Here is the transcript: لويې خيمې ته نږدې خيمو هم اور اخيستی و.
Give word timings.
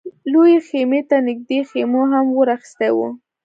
لويې 0.31 0.57
خيمې 0.67 1.01
ته 1.09 1.17
نږدې 1.27 1.59
خيمو 1.69 2.01
هم 2.11 2.27
اور 2.35 2.47
اخيستی 2.57 2.89
و. 2.93 2.97